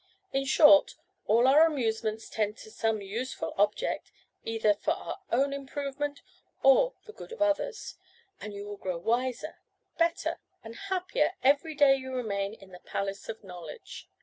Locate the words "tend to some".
2.27-3.03